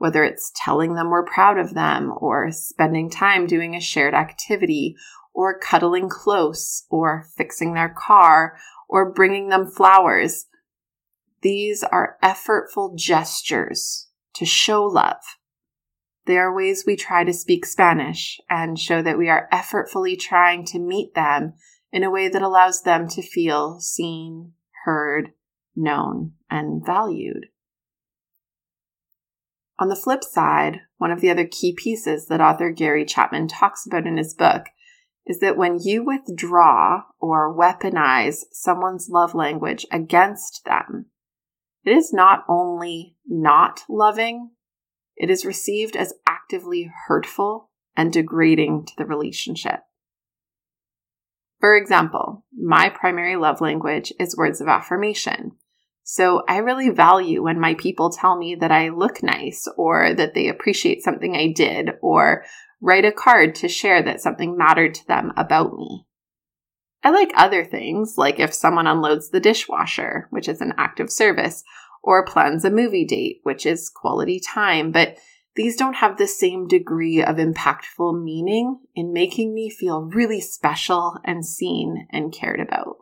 whether 0.03 0.25
it's 0.25 0.51
telling 0.57 0.95
them 0.95 1.11
we're 1.11 1.25
proud 1.25 1.59
of 1.59 1.75
them, 1.75 2.13
or 2.17 2.51
spending 2.51 3.09
time 3.09 3.47
doing 3.47 3.77
a 3.77 3.81
shared 3.81 4.15
activity, 4.15 4.97
or 5.33 5.59
cuddling 5.59 6.09
close, 6.09 6.85
or 6.91 7.29
fixing 7.37 7.75
their 7.75 7.89
car, 7.89 8.59
or 8.89 9.13
bringing 9.13 9.49
them 9.49 9.71
flowers. 9.71 10.47
These 11.43 11.85
are 11.85 12.19
effortful 12.23 12.97
gestures 12.97 14.09
to 14.35 14.45
show 14.45 14.85
love 14.85 15.23
they 16.27 16.39
are 16.39 16.55
ways 16.55 16.85
we 16.87 16.97
try 16.97 17.25
to 17.25 17.33
speak 17.33 17.67
Spanish 17.67 18.41
and 18.49 18.79
show 18.79 19.03
that 19.03 19.19
we 19.19 19.29
are 19.29 19.49
effortfully 19.53 20.19
trying 20.19 20.65
to 20.67 20.79
meet 20.79 21.15
them 21.15 21.55
in 21.91 22.05
a 22.05 22.11
way 22.11 22.29
that 22.29 22.43
allows 22.43 22.83
them 22.83 23.09
to 23.09 23.23
feel 23.23 23.81
seen, 23.81 24.53
heard, 24.85 25.33
known, 25.75 26.33
and 26.49 26.85
valued. 26.85 27.47
On 29.79 29.89
the 29.89 29.97
flip 29.97 30.23
side, 30.23 30.81
one 30.99 31.11
of 31.11 31.21
the 31.21 31.31
other 31.31 31.47
key 31.47 31.75
pieces 31.75 32.27
that 32.27 32.41
author 32.41 32.71
Gary 32.71 33.05
Chapman 33.05 33.49
talks 33.49 33.87
about 33.87 34.07
in 34.07 34.17
his 34.17 34.35
book 34.35 34.67
is 35.27 35.41
that 35.41 35.57
when 35.57 35.79
you 35.83 36.05
withdraw 36.05 37.03
or 37.21 37.57
weaponize 37.57 38.41
someone's 38.53 39.09
love 39.09 39.35
language 39.35 39.87
against 39.91 40.63
them, 40.65 41.07
it 41.85 41.97
is 41.97 42.13
not 42.13 42.45
only 42.49 43.17
not 43.27 43.83
loving, 43.89 44.51
it 45.17 45.31
is 45.31 45.45
received 45.45 45.97
as 45.97 46.15
actively 46.27 46.91
hurtful 47.07 47.71
and 47.97 48.13
degrading 48.13 48.85
to 48.87 48.93
the 48.97 49.07
relationship. 49.07 49.81
For 51.61 51.77
example, 51.77 52.45
my 52.53 52.89
primary 52.89 53.37
love 53.37 53.61
language 53.61 54.13
is 54.19 54.37
words 54.37 54.61
of 54.61 54.69
affirmation. 54.69 55.53
So 56.05 56.43
I 56.49 56.59
really 56.59 56.91
value 56.91 57.43
when 57.43 57.61
my 57.61 57.75
people 57.75 58.11
tell 58.11 58.37
me 58.37 58.57
that 58.57 58.73
I 58.73 58.89
look 58.89 59.23
nice 59.23 59.69
or 59.77 60.15
that 60.15 60.35
they 60.35 60.49
appreciate 60.49 61.03
something 61.03 61.35
I 61.37 61.53
did 61.53 61.91
or 62.03 62.45
write 62.81 63.05
a 63.05 63.13
card 63.13 63.55
to 63.57 63.69
share 63.69 64.03
that 64.03 64.21
something 64.21 64.57
mattered 64.57 64.95
to 64.95 65.07
them 65.07 65.33
about 65.37 65.75
me. 65.75 66.07
I 67.05 67.11
like 67.11 67.33
other 67.35 67.65
things, 67.65 68.15
like 68.17 68.39
if 68.39 68.53
someone 68.55 68.87
unloads 68.87 69.31
the 69.31 69.41
dishwasher, 69.41 70.29
which 70.31 70.49
is 70.49 70.61
an 70.61 70.75
act 70.77 71.01
of 71.01 71.11
service, 71.11 71.65
or 72.03 72.25
plans 72.25 72.65
a 72.65 72.71
movie 72.71 73.05
date, 73.05 73.41
which 73.45 73.65
is 73.65 73.89
quality 73.89 74.41
time, 74.41 74.93
but 74.93 75.17
these 75.55 75.77
don't 75.77 75.97
have 75.97 76.17
the 76.17 76.27
same 76.27 76.67
degree 76.67 77.23
of 77.23 77.37
impactful 77.37 78.23
meaning 78.23 78.81
in 78.95 79.13
making 79.13 79.55
me 79.55 79.69
feel 79.69 80.03
really 80.03 80.41
special 80.41 81.19
and 81.25 81.45
seen 81.45 82.09
and 82.11 82.33
cared 82.33 82.61
about. 82.61 82.97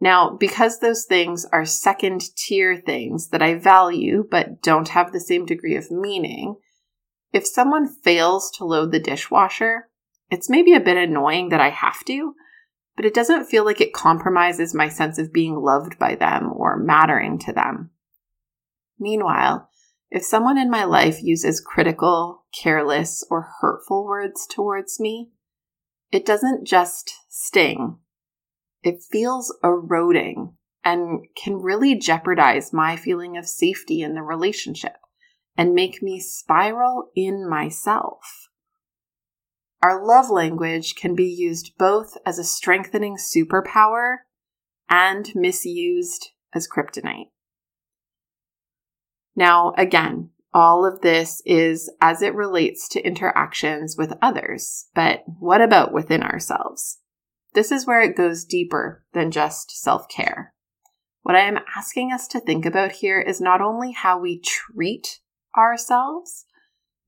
Now, 0.00 0.30
because 0.30 0.78
those 0.78 1.04
things 1.04 1.44
are 1.52 1.64
second 1.64 2.34
tier 2.36 2.76
things 2.76 3.28
that 3.30 3.42
I 3.42 3.54
value 3.54 4.26
but 4.30 4.62
don't 4.62 4.88
have 4.90 5.12
the 5.12 5.20
same 5.20 5.44
degree 5.44 5.76
of 5.76 5.90
meaning, 5.90 6.56
if 7.32 7.46
someone 7.46 7.88
fails 7.88 8.50
to 8.52 8.64
load 8.64 8.92
the 8.92 9.00
dishwasher, 9.00 9.88
it's 10.30 10.48
maybe 10.48 10.72
a 10.74 10.80
bit 10.80 10.96
annoying 10.96 11.48
that 11.48 11.60
I 11.60 11.70
have 11.70 12.04
to, 12.06 12.34
but 12.96 13.04
it 13.04 13.14
doesn't 13.14 13.46
feel 13.46 13.64
like 13.64 13.80
it 13.80 13.92
compromises 13.92 14.74
my 14.74 14.88
sense 14.88 15.18
of 15.18 15.32
being 15.32 15.56
loved 15.56 15.98
by 15.98 16.14
them 16.14 16.52
or 16.52 16.76
mattering 16.76 17.38
to 17.40 17.52
them. 17.52 17.90
Meanwhile, 18.98 19.68
if 20.10 20.24
someone 20.24 20.58
in 20.58 20.70
my 20.70 20.84
life 20.84 21.22
uses 21.22 21.60
critical, 21.60 22.44
careless, 22.52 23.24
or 23.30 23.50
hurtful 23.60 24.06
words 24.06 24.46
towards 24.46 24.98
me, 24.98 25.30
it 26.10 26.24
doesn't 26.24 26.66
just 26.66 27.12
sting. 27.28 27.98
It 28.82 29.02
feels 29.02 29.56
eroding 29.62 30.56
and 30.84 31.26
can 31.36 31.56
really 31.56 31.96
jeopardize 31.96 32.72
my 32.72 32.96
feeling 32.96 33.36
of 33.36 33.48
safety 33.48 34.02
in 34.02 34.14
the 34.14 34.22
relationship 34.22 34.96
and 35.56 35.74
make 35.74 36.02
me 36.02 36.20
spiral 36.20 37.10
in 37.16 37.48
myself. 37.48 38.48
Our 39.82 40.04
love 40.04 40.30
language 40.30 40.94
can 40.94 41.14
be 41.14 41.26
used 41.26 41.72
both 41.78 42.16
as 42.24 42.38
a 42.38 42.44
strengthening 42.44 43.16
superpower 43.16 44.18
and 44.88 45.30
misused 45.34 46.30
as 46.54 46.68
kryptonite. 46.68 47.30
Now, 49.36 49.72
again, 49.76 50.30
all 50.52 50.84
of 50.84 51.02
this 51.02 51.42
is 51.44 51.92
as 52.00 52.22
it 52.22 52.34
relates 52.34 52.88
to 52.88 53.06
interactions 53.06 53.96
with 53.96 54.18
others, 54.22 54.86
but 54.94 55.22
what 55.38 55.60
about 55.60 55.92
within 55.92 56.22
ourselves? 56.22 56.98
This 57.54 57.72
is 57.72 57.86
where 57.86 58.00
it 58.00 58.16
goes 58.16 58.44
deeper 58.44 59.04
than 59.12 59.30
just 59.30 59.70
self 59.70 60.08
care. 60.08 60.54
What 61.22 61.36
I 61.36 61.40
am 61.40 61.58
asking 61.76 62.12
us 62.12 62.26
to 62.28 62.40
think 62.40 62.64
about 62.64 62.92
here 62.92 63.20
is 63.20 63.40
not 63.40 63.60
only 63.60 63.92
how 63.92 64.18
we 64.18 64.40
treat 64.40 65.20
ourselves, 65.56 66.46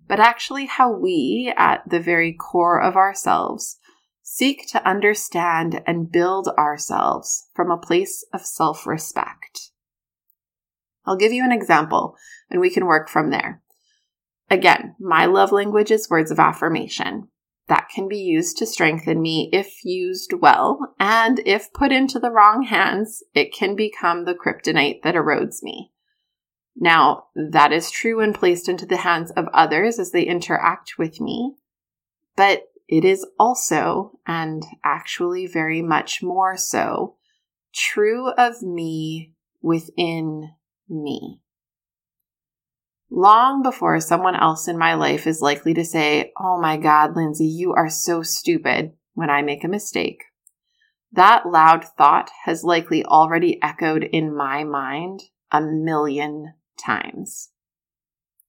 but 0.07 0.21
actually 0.21 0.67
how 0.67 0.93
we, 0.93 1.53
at 1.57 1.89
the 1.89 2.01
very 2.01 2.33
core 2.33 2.81
of 2.81 2.97
ourselves, 2.97 3.79
seek 4.23 4.67
to 4.69 4.89
understand 4.89 5.83
and 5.87 6.11
build 6.11 6.49
ourselves 6.59 7.49
from 7.55 7.71
a 7.71 7.79
place 7.79 8.25
of 8.33 8.45
self 8.45 8.87
respect. 8.87 9.71
I'll 11.07 11.17
give 11.17 11.33
you 11.33 11.45
an 11.45 11.53
example 11.53 12.17
and 12.51 12.61
we 12.61 12.71
can 12.71 12.87
work 12.87 13.09
from 13.09 13.31
there. 13.31 13.63
Again, 14.51 14.97
my 14.99 15.27
love 15.27 15.53
language 15.53 15.91
is 15.91 16.11
words 16.11 16.31
of 16.31 16.39
affirmation. 16.39 17.29
That 17.71 17.89
can 17.89 18.09
be 18.09 18.19
used 18.19 18.59
to 18.59 18.67
strengthen 18.67 19.23
me 19.23 19.49
if 19.53 19.85
used 19.85 20.33
well, 20.33 20.93
and 20.99 21.41
if 21.47 21.73
put 21.73 21.93
into 21.93 22.19
the 22.19 22.33
wrong 22.33 22.65
hands, 22.65 23.23
it 23.33 23.55
can 23.55 23.77
become 23.77 24.25
the 24.25 24.35
kryptonite 24.35 25.03
that 25.05 25.15
erodes 25.15 25.62
me. 25.62 25.93
Now, 26.75 27.27
that 27.37 27.73
is 27.73 27.93
true 27.93 28.17
when 28.17 28.33
placed 28.33 28.69
into 28.69 28.87
the 28.87 28.97
hands 28.97 29.31
of 29.37 29.47
others 29.55 30.00
as 30.00 30.11
they 30.11 30.25
interact 30.25 30.99
with 30.99 31.21
me, 31.21 31.55
but 32.35 32.65
it 32.89 33.05
is 33.05 33.25
also, 33.39 34.19
and 34.27 34.65
actually 34.83 35.47
very 35.47 35.81
much 35.81 36.25
more 36.25 36.57
so, 36.57 37.19
true 37.73 38.31
of 38.31 38.62
me 38.62 39.35
within 39.62 40.55
me. 40.89 41.39
Long 43.11 43.62
before 43.62 43.99
someone 44.00 44.37
else 44.37 44.69
in 44.69 44.79
my 44.79 44.95
life 44.95 45.26
is 45.26 45.43
likely 45.43 45.75
to 45.75 45.85
say, 45.85 46.33
Oh 46.38 46.61
my 46.61 46.76
God, 46.76 47.17
Lindsay, 47.17 47.47
you 47.47 47.73
are 47.73 47.88
so 47.88 48.23
stupid 48.23 48.93
when 49.14 49.29
I 49.29 49.43
make 49.43 49.64
a 49.64 49.69
mistake. 49.69 50.23
That 51.12 51.45
loud 51.45 51.85
thought 51.85 52.31
has 52.45 52.62
likely 52.62 53.05
already 53.05 53.61
echoed 53.61 54.05
in 54.05 54.35
my 54.35 54.62
mind 54.62 55.25
a 55.50 55.61
million 55.61 56.55
times. 56.79 57.50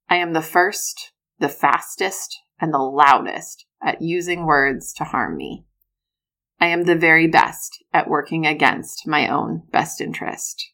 I 0.07 0.17
am 0.17 0.33
the 0.33 0.43
first, 0.43 1.11
the 1.39 1.49
fastest, 1.49 2.37
and 2.59 2.71
the 2.71 2.77
loudest 2.77 3.65
at 3.81 4.03
using 4.03 4.45
words 4.45 4.93
to 4.93 5.03
harm 5.03 5.37
me. 5.37 5.65
I 6.59 6.67
am 6.67 6.83
the 6.83 6.95
very 6.95 7.25
best 7.25 7.83
at 7.91 8.07
working 8.07 8.45
against 8.45 9.07
my 9.07 9.27
own 9.27 9.63
best 9.71 9.99
interest. 9.99 10.69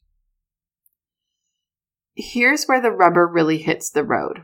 Here's 2.17 2.65
where 2.65 2.81
the 2.81 2.91
rubber 2.91 3.27
really 3.27 3.59
hits 3.59 3.89
the 3.89 4.03
road. 4.03 4.43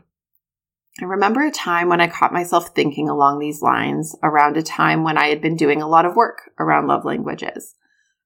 I 1.02 1.06
remember 1.06 1.42
a 1.42 1.50
time 1.50 1.88
when 1.88 2.00
I 2.00 2.06
caught 2.06 2.32
myself 2.32 2.68
thinking 2.68 3.08
along 3.08 3.40
these 3.40 3.60
lines 3.60 4.16
around 4.22 4.56
a 4.56 4.62
time 4.62 5.02
when 5.02 5.18
I 5.18 5.26
had 5.26 5.42
been 5.42 5.56
doing 5.56 5.82
a 5.82 5.88
lot 5.88 6.06
of 6.06 6.14
work 6.14 6.50
around 6.58 6.86
love 6.86 7.04
languages. 7.04 7.74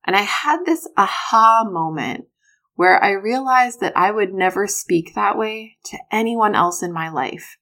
And 0.06 0.14
I 0.14 0.20
had 0.20 0.64
this 0.64 0.86
aha 0.96 1.64
moment 1.68 2.26
where 2.74 3.02
I 3.02 3.12
realized 3.12 3.80
that 3.80 3.96
I 3.96 4.10
would 4.10 4.34
never 4.34 4.66
speak 4.66 5.14
that 5.14 5.38
way 5.38 5.78
to 5.86 5.98
anyone 6.12 6.54
else 6.54 6.82
in 6.82 6.92
my 6.92 7.08
life 7.08 7.56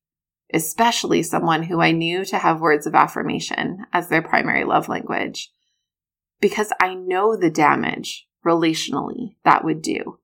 especially 0.52 1.22
someone 1.22 1.64
who 1.64 1.80
I 1.80 1.92
knew 1.92 2.24
to 2.26 2.38
have 2.38 2.60
words 2.60 2.86
of 2.86 2.94
affirmation 2.94 3.86
as 3.92 4.08
their 4.08 4.22
primary 4.22 4.64
love 4.64 4.88
language, 4.88 5.50
because 6.40 6.72
I 6.80 6.94
know 6.94 7.36
the 7.36 7.50
damage 7.50 8.26
relationally 8.44 9.36
that 9.44 9.64
would 9.64 9.82
do. 9.82 10.18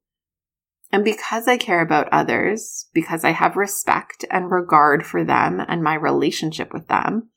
And 0.92 1.04
because 1.04 1.49
I 1.49 1.56
care 1.56 1.80
about 1.80 2.11
others, 2.12 2.88
because 2.92 3.25
I 3.25 3.30
have 3.30 3.56
respect 3.56 4.26
and 4.30 4.50
regard 4.50 5.06
for 5.06 5.25
them 5.25 5.64
and 5.66 5.82
my 5.82 5.94
relationship 5.94 6.75
with 6.75 6.88
them, 6.88 7.30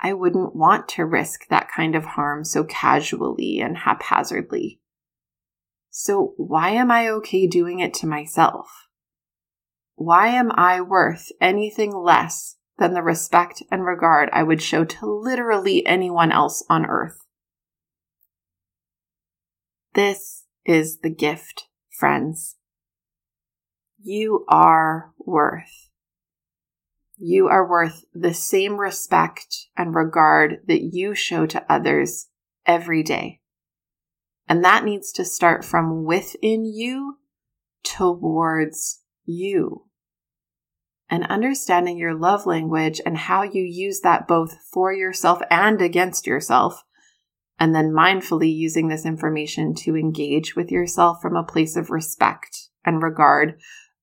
I 0.00 0.12
wouldn't 0.12 0.54
want 0.54 0.88
to 0.90 1.04
risk 1.04 1.48
that 1.48 1.68
kind 1.74 1.96
of 1.96 2.04
harm 2.04 2.44
so 2.44 2.62
casually 2.62 3.58
and 3.60 3.78
haphazardly. 3.78 4.80
So, 5.90 6.34
why 6.36 6.70
am 6.70 6.90
I 6.90 7.08
okay 7.08 7.48
doing 7.48 7.80
it 7.80 7.94
to 7.94 8.06
myself? 8.06 8.88
Why 9.96 10.28
am 10.28 10.52
I 10.52 10.80
worth 10.80 11.30
anything 11.40 11.94
less 11.96 12.56
than 12.78 12.94
the 12.94 13.02
respect 13.02 13.62
and 13.70 13.84
regard 13.84 14.28
I 14.32 14.42
would 14.42 14.60
show 14.62 14.84
to 14.84 15.06
literally 15.06 15.84
anyone 15.86 16.30
else 16.30 16.64
on 16.68 16.86
earth? 16.86 17.24
This 19.94 20.44
is 20.64 20.98
the 20.98 21.10
gift, 21.10 21.68
friends. 21.90 22.56
You 24.06 24.44
are 24.50 25.14
worth. 25.18 25.88
You 27.16 27.48
are 27.48 27.66
worth 27.66 28.04
the 28.12 28.34
same 28.34 28.76
respect 28.76 29.68
and 29.78 29.94
regard 29.94 30.58
that 30.66 30.82
you 30.82 31.14
show 31.14 31.46
to 31.46 31.64
others 31.72 32.26
every 32.66 33.02
day. 33.02 33.40
And 34.46 34.62
that 34.62 34.84
needs 34.84 35.10
to 35.12 35.24
start 35.24 35.64
from 35.64 36.04
within 36.04 36.66
you 36.66 37.16
towards 37.82 39.00
you. 39.24 39.86
And 41.08 41.24
understanding 41.28 41.96
your 41.96 42.14
love 42.14 42.44
language 42.44 43.00
and 43.06 43.16
how 43.16 43.42
you 43.42 43.62
use 43.62 44.00
that 44.00 44.28
both 44.28 44.58
for 44.70 44.92
yourself 44.92 45.40
and 45.50 45.80
against 45.80 46.26
yourself. 46.26 46.84
And 47.58 47.74
then 47.74 47.90
mindfully 47.90 48.54
using 48.54 48.88
this 48.88 49.06
information 49.06 49.74
to 49.76 49.96
engage 49.96 50.54
with 50.54 50.70
yourself 50.70 51.22
from 51.22 51.36
a 51.36 51.42
place 51.42 51.74
of 51.74 51.88
respect 51.88 52.68
and 52.84 53.02
regard, 53.02 53.58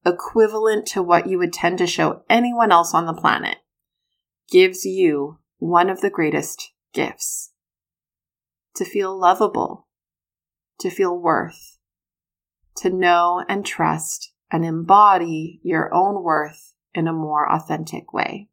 equivalent 0.06 0.88
to 0.88 1.04
what 1.04 1.28
you 1.28 1.38
would 1.38 1.54
tend 1.54 1.78
to 1.78 1.88
show 1.88 2.24
anyone 2.30 2.72
else 2.72 2.94
on 2.94 3.06
the 3.06 3.14
planet, 3.14 3.58
gives 4.50 4.86
you 4.86 5.40
one 5.58 5.90
of 5.90 6.02
the 6.02 6.10
greatest 6.10 6.72
gifts 6.94 7.52
to 8.76 8.86
feel 8.86 9.18
lovable, 9.18 9.88
to 10.80 10.90
feel 10.90 11.18
worth, 11.18 11.78
to 12.78 12.90
know 12.90 13.44
and 13.48 13.66
trust 13.66 14.34
and 14.52 14.66
embody 14.66 15.60
your 15.64 15.94
own 15.94 16.24
worth 16.24 16.74
in 16.94 17.08
a 17.08 17.14
more 17.14 17.50
authentic 17.52 18.12
way. 18.12 18.50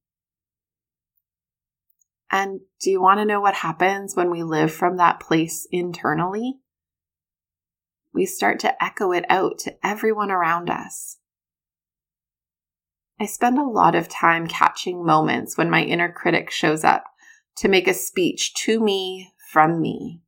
And 2.30 2.60
do 2.80 2.90
you 2.90 3.00
want 3.00 3.20
to 3.20 3.24
know 3.24 3.40
what 3.40 3.54
happens 3.54 4.14
when 4.14 4.30
we 4.30 4.42
live 4.42 4.72
from 4.72 4.98
that 4.98 5.18
place 5.18 5.66
internally? 5.70 6.58
We 8.12 8.26
start 8.26 8.58
to 8.60 8.82
echo 8.82 9.12
it 9.12 9.24
out 9.28 9.58
to 9.60 9.74
everyone 9.82 10.30
around 10.30 10.68
us. 10.68 11.17
I 13.20 13.26
spend 13.26 13.58
a 13.58 13.64
lot 13.64 13.96
of 13.96 14.08
time 14.08 14.46
catching 14.46 15.04
moments 15.04 15.58
when 15.58 15.70
my 15.70 15.82
inner 15.82 16.10
critic 16.10 16.50
shows 16.50 16.84
up 16.84 17.04
to 17.56 17.68
make 17.68 17.88
a 17.88 17.94
speech 17.94 18.54
to 18.54 18.78
me 18.78 19.32
from 19.50 19.80
me. 19.80 20.22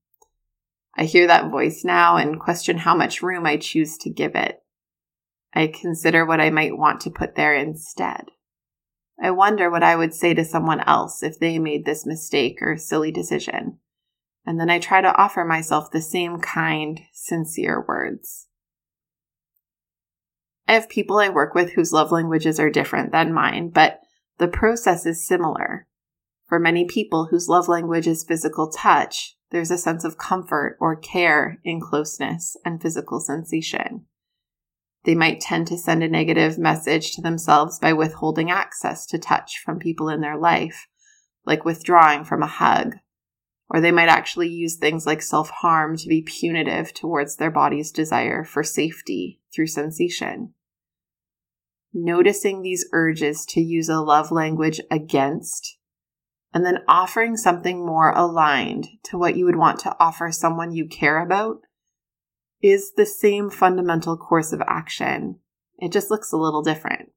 I 0.96 1.04
hear 1.04 1.28
that 1.28 1.50
voice 1.50 1.84
now 1.84 2.16
and 2.16 2.40
question 2.40 2.78
how 2.78 2.96
much 2.96 3.22
room 3.22 3.46
I 3.46 3.58
choose 3.58 3.96
to 3.98 4.10
give 4.10 4.34
it. 4.34 4.60
I 5.54 5.68
consider 5.68 6.26
what 6.26 6.40
I 6.40 6.50
might 6.50 6.76
want 6.76 7.00
to 7.02 7.10
put 7.10 7.36
there 7.36 7.54
instead. 7.54 8.24
I 9.22 9.30
wonder 9.30 9.70
what 9.70 9.82
I 9.84 9.94
would 9.94 10.14
say 10.14 10.34
to 10.34 10.44
someone 10.44 10.80
else 10.80 11.22
if 11.22 11.38
they 11.38 11.58
made 11.58 11.84
this 11.84 12.06
mistake 12.06 12.58
or 12.60 12.76
silly 12.76 13.12
decision. 13.12 13.78
And 14.44 14.58
then 14.58 14.70
I 14.70 14.80
try 14.80 15.00
to 15.00 15.16
offer 15.16 15.44
myself 15.44 15.90
the 15.90 16.00
same 16.00 16.40
kind, 16.40 17.00
sincere 17.12 17.84
words. 17.86 18.48
I 20.70 20.74
have 20.74 20.88
people 20.88 21.18
I 21.18 21.30
work 21.30 21.52
with 21.52 21.72
whose 21.72 21.92
love 21.92 22.12
languages 22.12 22.60
are 22.60 22.70
different 22.70 23.10
than 23.10 23.34
mine, 23.34 23.70
but 23.70 24.02
the 24.38 24.46
process 24.46 25.04
is 25.04 25.26
similar. 25.26 25.88
For 26.46 26.60
many 26.60 26.84
people 26.84 27.26
whose 27.26 27.48
love 27.48 27.66
language 27.66 28.06
is 28.06 28.22
physical 28.22 28.70
touch, 28.70 29.34
there's 29.50 29.72
a 29.72 29.76
sense 29.76 30.04
of 30.04 30.16
comfort 30.16 30.76
or 30.78 30.94
care 30.94 31.58
in 31.64 31.80
closeness 31.80 32.56
and 32.64 32.80
physical 32.80 33.18
sensation. 33.18 34.06
They 35.02 35.16
might 35.16 35.40
tend 35.40 35.66
to 35.66 35.76
send 35.76 36.04
a 36.04 36.08
negative 36.08 36.56
message 36.56 37.16
to 37.16 37.20
themselves 37.20 37.80
by 37.80 37.92
withholding 37.92 38.48
access 38.48 39.06
to 39.06 39.18
touch 39.18 39.58
from 39.64 39.80
people 39.80 40.08
in 40.08 40.20
their 40.20 40.38
life, 40.38 40.86
like 41.44 41.64
withdrawing 41.64 42.22
from 42.22 42.44
a 42.44 42.46
hug. 42.46 42.94
Or 43.68 43.80
they 43.80 43.90
might 43.90 44.08
actually 44.08 44.50
use 44.50 44.76
things 44.76 45.04
like 45.04 45.20
self 45.20 45.50
harm 45.50 45.96
to 45.96 46.08
be 46.08 46.22
punitive 46.22 46.94
towards 46.94 47.38
their 47.38 47.50
body's 47.50 47.90
desire 47.90 48.44
for 48.44 48.62
safety 48.62 49.40
through 49.52 49.66
sensation. 49.66 50.54
Noticing 51.92 52.62
these 52.62 52.88
urges 52.92 53.44
to 53.46 53.60
use 53.60 53.88
a 53.88 54.00
love 54.00 54.30
language 54.30 54.80
against, 54.90 55.76
and 56.54 56.64
then 56.64 56.84
offering 56.86 57.36
something 57.36 57.84
more 57.84 58.10
aligned 58.10 58.86
to 59.04 59.18
what 59.18 59.36
you 59.36 59.44
would 59.44 59.56
want 59.56 59.80
to 59.80 59.96
offer 59.98 60.30
someone 60.30 60.72
you 60.72 60.86
care 60.86 61.20
about 61.20 61.58
is 62.62 62.92
the 62.96 63.06
same 63.06 63.50
fundamental 63.50 64.16
course 64.16 64.52
of 64.52 64.62
action. 64.66 65.40
It 65.78 65.92
just 65.92 66.10
looks 66.10 66.32
a 66.32 66.36
little 66.36 66.62
different. 66.62 67.10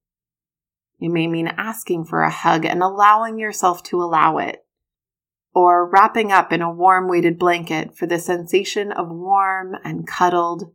It 1.00 1.10
may 1.10 1.28
mean 1.28 1.48
asking 1.48 2.06
for 2.06 2.22
a 2.22 2.32
hug 2.32 2.66
and 2.66 2.82
allowing 2.82 3.38
yourself 3.38 3.84
to 3.84 4.02
allow 4.02 4.38
it, 4.38 4.66
or 5.54 5.88
wrapping 5.88 6.32
up 6.32 6.54
in 6.54 6.62
a 6.62 6.74
warm 6.74 7.08
weighted 7.08 7.38
blanket 7.38 7.96
for 7.96 8.08
the 8.08 8.18
sensation 8.18 8.92
of 8.92 9.10
warm 9.10 9.76
and 9.84 10.08
cuddled, 10.08 10.72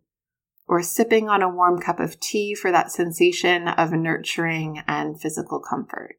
or 0.68 0.82
sipping 0.82 1.28
on 1.28 1.42
a 1.42 1.48
warm 1.48 1.80
cup 1.80 1.98
of 1.98 2.20
tea 2.20 2.54
for 2.54 2.70
that 2.70 2.92
sensation 2.92 3.66
of 3.66 3.92
nurturing 3.92 4.82
and 4.86 5.20
physical 5.20 5.60
comfort. 5.60 6.16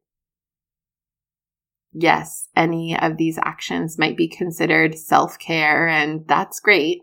Yes, 1.92 2.50
any 2.56 2.98
of 3.00 3.18
these 3.18 3.40
actions 3.42 3.98
might 3.98 4.18
be 4.18 4.28
considered 4.28 4.98
self 4.98 5.40
care, 5.40 5.88
and 5.88 6.28
that's 6.28 6.60
great 6.60 7.02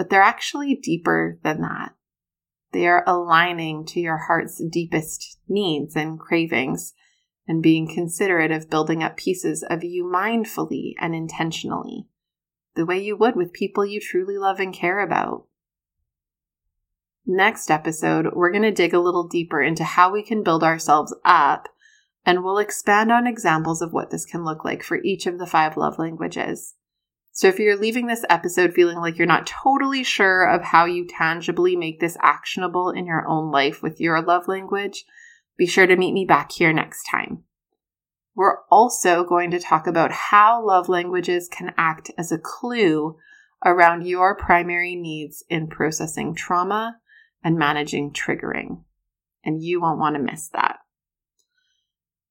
but 0.00 0.08
they're 0.08 0.22
actually 0.22 0.74
deeper 0.74 1.38
than 1.42 1.60
that. 1.60 1.92
They 2.72 2.86
are 2.86 3.04
aligning 3.06 3.84
to 3.88 4.00
your 4.00 4.16
heart's 4.16 4.58
deepest 4.72 5.38
needs 5.46 5.94
and 5.94 6.18
cravings 6.18 6.94
and 7.46 7.62
being 7.62 7.86
considerate 7.86 8.50
of 8.50 8.70
building 8.70 9.02
up 9.02 9.18
pieces 9.18 9.62
of 9.62 9.84
you 9.84 10.04
mindfully 10.04 10.94
and 10.98 11.14
intentionally, 11.14 12.06
the 12.76 12.86
way 12.86 12.98
you 12.98 13.14
would 13.14 13.36
with 13.36 13.52
people 13.52 13.84
you 13.84 14.00
truly 14.00 14.38
love 14.38 14.58
and 14.58 14.72
care 14.72 15.00
about. 15.00 15.48
Next 17.32 17.70
episode, 17.70 18.34
we're 18.34 18.50
going 18.50 18.64
to 18.64 18.72
dig 18.72 18.92
a 18.92 18.98
little 18.98 19.28
deeper 19.28 19.62
into 19.62 19.84
how 19.84 20.10
we 20.10 20.20
can 20.20 20.42
build 20.42 20.64
ourselves 20.64 21.14
up, 21.24 21.68
and 22.26 22.42
we'll 22.42 22.58
expand 22.58 23.12
on 23.12 23.28
examples 23.28 23.80
of 23.80 23.92
what 23.92 24.10
this 24.10 24.26
can 24.26 24.44
look 24.44 24.64
like 24.64 24.82
for 24.82 25.00
each 25.04 25.26
of 25.26 25.38
the 25.38 25.46
five 25.46 25.76
love 25.76 25.96
languages. 25.96 26.74
So 27.30 27.46
if 27.46 27.60
you're 27.60 27.78
leaving 27.78 28.08
this 28.08 28.24
episode 28.28 28.74
feeling 28.74 28.98
like 28.98 29.16
you're 29.16 29.28
not 29.28 29.46
totally 29.46 30.02
sure 30.02 30.42
of 30.44 30.62
how 30.62 30.86
you 30.86 31.06
tangibly 31.06 31.76
make 31.76 32.00
this 32.00 32.16
actionable 32.20 32.90
in 32.90 33.06
your 33.06 33.24
own 33.28 33.52
life 33.52 33.80
with 33.80 34.00
your 34.00 34.20
love 34.20 34.48
language, 34.48 35.04
be 35.56 35.66
sure 35.66 35.86
to 35.86 35.94
meet 35.94 36.12
me 36.12 36.24
back 36.24 36.50
here 36.50 36.72
next 36.72 37.04
time. 37.04 37.44
We're 38.34 38.58
also 38.72 39.22
going 39.22 39.52
to 39.52 39.60
talk 39.60 39.86
about 39.86 40.10
how 40.10 40.66
love 40.66 40.88
languages 40.88 41.48
can 41.48 41.74
act 41.78 42.10
as 42.18 42.32
a 42.32 42.38
clue 42.38 43.18
around 43.64 44.04
your 44.04 44.34
primary 44.34 44.96
needs 44.96 45.44
in 45.48 45.68
processing 45.68 46.34
trauma 46.34 46.96
and 47.42 47.58
managing 47.58 48.12
triggering. 48.12 48.84
And 49.44 49.62
you 49.62 49.80
won't 49.80 49.98
want 49.98 50.16
to 50.16 50.22
miss 50.22 50.48
that. 50.48 50.78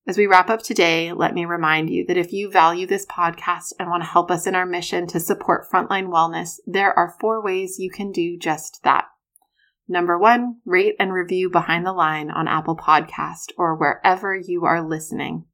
As 0.08 0.18
we 0.18 0.26
wrap 0.26 0.50
up 0.50 0.64
today, 0.64 1.14
let 1.14 1.36
me 1.36 1.46
remind 1.46 1.90
you 1.90 2.04
that 2.08 2.18
if 2.18 2.34
you 2.34 2.50
value 2.50 2.88
this 2.88 3.06
podcast 3.06 3.74
and 3.78 3.90
want 3.90 4.02
to 4.02 4.10
help 4.10 4.32
us 4.32 4.48
in 4.48 4.56
our 4.56 4.66
mission 4.66 5.06
to 5.08 5.20
support 5.20 5.70
frontline 5.70 6.08
wellness, 6.08 6.56
there 6.66 6.98
are 6.98 7.16
four 7.20 7.44
ways 7.44 7.78
you 7.78 7.92
can 7.92 8.12
do 8.12 8.38
just 8.38 8.80
that. 8.84 9.06
Number 9.88 10.18
one, 10.18 10.62
rate 10.66 10.96
and 11.00 11.14
review 11.14 11.50
Behind 11.50 11.86
the 11.86 11.94
Line 11.94 12.32
on 12.32 12.48
Apple 12.48 12.76
Podcast 12.76 13.52
or 13.58 13.76
wherever 13.76 14.36
you 14.36 14.66
are 14.66 14.88
listening. 14.88 15.46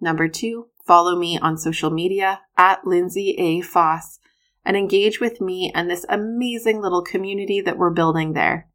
Number 0.00 0.26
two, 0.26 0.66
follow 0.84 1.16
me 1.16 1.38
on 1.38 1.56
social 1.56 1.90
media 1.90 2.40
at 2.56 2.84
Lindsay 2.84 3.36
A. 3.38 3.60
Foss 3.60 4.18
and 4.64 4.76
engage 4.76 5.20
with 5.20 5.40
me 5.40 5.72
and 5.74 5.90
this 5.90 6.06
amazing 6.08 6.80
little 6.80 7.02
community 7.02 7.60
that 7.60 7.78
we're 7.78 7.90
building 7.90 8.32
there. 8.32 8.68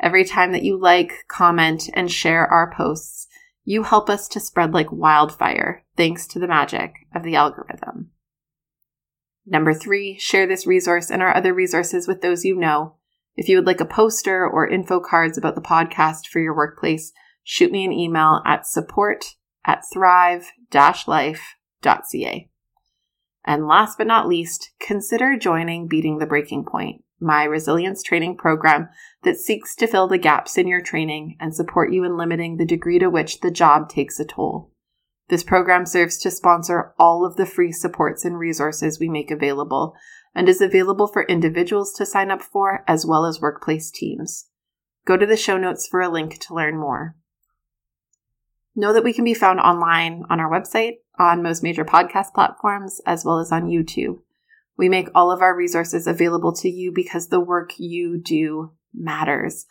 Every 0.00 0.24
time 0.24 0.52
that 0.52 0.62
you 0.62 0.78
like, 0.78 1.24
comment, 1.28 1.88
and 1.94 2.10
share 2.10 2.46
our 2.46 2.72
posts, 2.74 3.26
you 3.64 3.82
help 3.82 4.08
us 4.08 4.28
to 4.28 4.40
spread 4.40 4.72
like 4.72 4.90
wildfire 4.90 5.84
thanks 5.96 6.26
to 6.28 6.38
the 6.38 6.48
magic 6.48 7.06
of 7.14 7.22
the 7.22 7.36
algorithm. 7.36 8.10
Number 9.44 9.74
three, 9.74 10.18
share 10.18 10.46
this 10.46 10.66
resource 10.66 11.10
and 11.10 11.22
our 11.22 11.34
other 11.34 11.54
resources 11.54 12.06
with 12.06 12.22
those 12.22 12.44
you 12.44 12.54
know. 12.54 12.96
If 13.36 13.48
you 13.48 13.56
would 13.56 13.66
like 13.66 13.80
a 13.80 13.86
poster 13.86 14.46
or 14.46 14.68
info 14.68 15.00
cards 15.00 15.38
about 15.38 15.54
the 15.54 15.60
podcast 15.60 16.28
for 16.28 16.40
your 16.40 16.54
workplace, 16.54 17.12
shoot 17.42 17.72
me 17.72 17.84
an 17.84 17.92
email 17.92 18.42
at 18.44 18.66
support 18.66 19.36
at 19.64 19.82
thrive-life.ca. 19.92 22.48
And 23.48 23.66
last 23.66 23.96
but 23.96 24.06
not 24.06 24.28
least, 24.28 24.72
consider 24.78 25.38
joining 25.38 25.88
Beating 25.88 26.18
the 26.18 26.26
Breaking 26.26 26.66
Point 26.66 27.02
my 27.18 27.44
resilience 27.44 28.02
training 28.02 28.36
program 28.36 28.88
that 29.24 29.38
seeks 29.38 29.74
to 29.74 29.86
fill 29.86 30.06
the 30.06 30.18
gaps 30.18 30.56
in 30.56 30.68
your 30.68 30.82
training 30.82 31.36
and 31.40 31.54
support 31.54 31.90
you 31.90 32.04
in 32.04 32.16
limiting 32.16 32.58
the 32.58 32.66
degree 32.66 32.98
to 32.98 33.08
which 33.08 33.40
the 33.40 33.50
job 33.50 33.88
takes 33.88 34.20
a 34.20 34.24
toll. 34.24 34.70
This 35.28 35.42
program 35.42 35.84
serves 35.84 36.18
to 36.18 36.30
sponsor 36.30 36.94
all 36.98 37.24
of 37.24 37.36
the 37.36 37.46
free 37.46 37.72
supports 37.72 38.24
and 38.24 38.38
resources 38.38 39.00
we 39.00 39.08
make 39.08 39.30
available 39.30 39.94
and 40.34 40.46
is 40.46 40.60
available 40.60 41.08
for 41.08 41.24
individuals 41.24 41.92
to 41.94 42.06
sign 42.06 42.30
up 42.30 42.42
for 42.42 42.84
as 42.86 43.04
well 43.04 43.24
as 43.24 43.40
workplace 43.40 43.90
teams. 43.90 44.48
Go 45.06 45.16
to 45.16 45.26
the 45.26 45.38
show 45.38 45.56
notes 45.56 45.88
for 45.88 46.00
a 46.00 46.08
link 46.08 46.38
to 46.40 46.54
learn 46.54 46.78
more. 46.78 47.16
Know 48.78 48.92
that 48.92 49.02
we 49.02 49.12
can 49.12 49.24
be 49.24 49.34
found 49.34 49.58
online 49.58 50.22
on 50.30 50.38
our 50.38 50.48
website, 50.48 50.98
on 51.18 51.42
most 51.42 51.64
major 51.64 51.84
podcast 51.84 52.32
platforms, 52.32 53.00
as 53.04 53.24
well 53.24 53.40
as 53.40 53.50
on 53.50 53.66
YouTube. 53.66 54.20
We 54.76 54.88
make 54.88 55.08
all 55.16 55.32
of 55.32 55.42
our 55.42 55.52
resources 55.52 56.06
available 56.06 56.52
to 56.52 56.70
you 56.70 56.92
because 56.92 57.26
the 57.26 57.40
work 57.40 57.72
you 57.78 58.18
do 58.18 58.70
matters. 58.94 59.66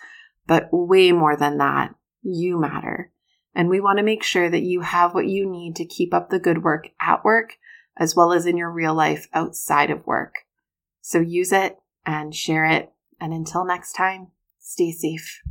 But 0.45 0.67
way 0.73 1.13
more 1.13 1.37
than 1.37 1.57
that, 1.59 1.95
you 2.21 2.59
matter. 2.59 3.13
And 3.55 3.69
we 3.69 3.79
want 3.79 3.97
to 3.99 4.03
make 4.03 4.23
sure 4.23 4.49
that 4.49 4.63
you 4.63 4.81
have 4.81 5.13
what 5.13 5.27
you 5.27 5.49
need 5.49 5.77
to 5.77 5.85
keep 5.85 6.13
up 6.13 6.29
the 6.29 6.37
good 6.37 6.61
work 6.61 6.89
at 6.99 7.23
work 7.23 7.55
as 7.95 8.13
well 8.13 8.33
as 8.33 8.45
in 8.45 8.57
your 8.57 8.69
real 8.69 8.93
life 8.93 9.29
outside 9.33 9.89
of 9.89 10.05
work. 10.05 10.35
So 10.99 11.21
use 11.21 11.53
it 11.53 11.77
and 12.05 12.35
share 12.35 12.65
it. 12.65 12.91
And 13.21 13.31
until 13.31 13.63
next 13.63 13.93
time, 13.93 14.31
stay 14.59 14.91
safe. 14.91 15.41